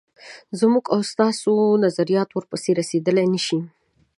[0.59, 1.51] زموږ او ستاسو
[1.85, 3.59] نظریات ورپسې رسېدلای نه شي.